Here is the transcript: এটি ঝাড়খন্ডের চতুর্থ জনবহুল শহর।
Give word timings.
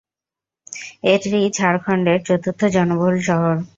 এটি 1.05 1.29
ঝাড়খন্ডের 1.57 2.19
চতুর্থ 2.27 2.61
জনবহুল 2.75 3.15
শহর। 3.27 3.55